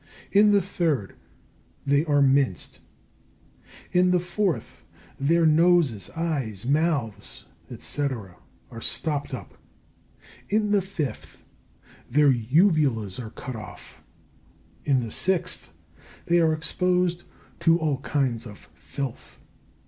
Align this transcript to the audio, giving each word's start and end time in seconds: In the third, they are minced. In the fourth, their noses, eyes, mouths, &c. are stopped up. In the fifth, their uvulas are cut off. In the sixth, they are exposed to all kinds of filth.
In 0.31 0.51
the 0.51 0.63
third, 0.63 1.13
they 1.85 2.03
are 2.05 2.23
minced. 2.23 2.79
In 3.91 4.09
the 4.09 4.19
fourth, 4.19 4.83
their 5.19 5.45
noses, 5.45 6.09
eyes, 6.15 6.65
mouths, 6.65 7.45
&c. 7.77 8.01
are 8.71 8.81
stopped 8.81 9.35
up. 9.35 9.59
In 10.49 10.71
the 10.71 10.81
fifth, 10.81 11.43
their 12.09 12.31
uvulas 12.31 13.19
are 13.23 13.29
cut 13.29 13.55
off. 13.55 14.01
In 14.85 15.01
the 15.01 15.11
sixth, 15.11 15.71
they 16.25 16.39
are 16.39 16.51
exposed 16.51 17.21
to 17.59 17.77
all 17.77 17.99
kinds 17.99 18.47
of 18.47 18.69
filth. 18.73 19.39